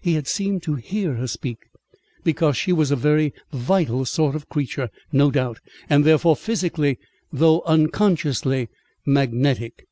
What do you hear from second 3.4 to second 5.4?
vital sort of creature, no